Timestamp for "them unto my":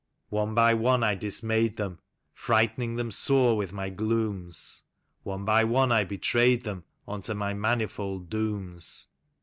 6.63-7.53